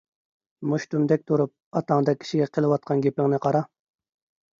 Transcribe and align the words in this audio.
—مۇشتۇمدەك 0.69 1.25
تۇرۇپ، 1.31 1.53
ئاتاڭدەك 1.79 2.19
كىشىگە 2.23 2.47
قىلىۋاتقان 2.57 3.05
گېپىڭنى 3.05 3.41
قارا. 3.45 3.63